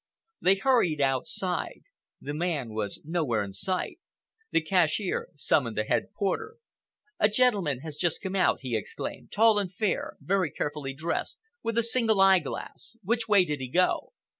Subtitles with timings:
[0.41, 1.83] They hurried outside.
[2.19, 3.99] The man was nowhere in sight.
[4.49, 6.55] The cashier summoned the head porter.
[7.19, 11.83] "A gentleman has just come out," he exclaimed,—"tall and fair, very carefully dressed, with a
[11.83, 12.97] single eyeglass!
[13.03, 14.13] Which way did he go?"